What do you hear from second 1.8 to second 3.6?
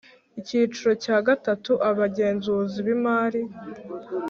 Abagenzuzi bimari